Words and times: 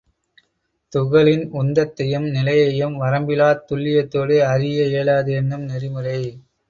துகளின் 0.93 1.43
உந்தத்தையும் 1.53 2.25
நிலையையும் 2.29 2.95
வரம்பிலாத் 3.01 3.63
துல்லியத்தோடு 3.67 4.37
அறிய 4.45 4.87
இயலாது 4.87 5.33
என்னும் 5.33 5.65
நெறிமுறை. 5.65 6.19